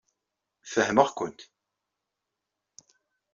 [0.71, 1.39] Fehmeɣ-kent.